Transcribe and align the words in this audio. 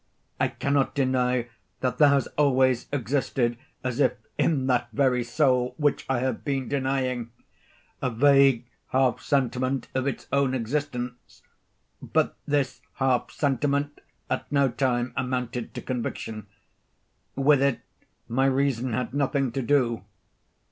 I 0.39 0.47
cannot 0.47 0.95
deny 0.95 1.47
that 1.81 1.99
there 1.99 2.09
has 2.09 2.25
always 2.35 2.87
existed, 2.91 3.55
as 3.83 3.99
if 3.99 4.13
in 4.35 4.65
that 4.65 4.89
very 4.91 5.23
soul 5.23 5.75
which 5.77 6.07
I 6.09 6.21
have 6.21 6.43
been 6.43 6.67
denying, 6.67 7.29
a 8.01 8.09
vague 8.09 8.65
half 8.87 9.21
sentiment 9.21 9.89
of 9.93 10.07
its 10.07 10.25
own 10.33 10.55
existence. 10.55 11.43
But 12.01 12.35
this 12.47 12.81
half 12.93 13.29
sentiment 13.29 14.01
at 14.27 14.51
no 14.51 14.69
time 14.69 15.13
amounted 15.15 15.71
to 15.75 15.83
conviction. 15.83 16.47
With 17.35 17.61
it 17.61 17.81
my 18.27 18.47
reason 18.47 18.93
had 18.93 19.13
nothing 19.13 19.51
to 19.51 19.61
do. 19.61 20.03